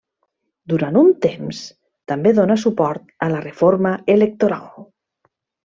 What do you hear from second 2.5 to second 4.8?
suport a la reforma electoral.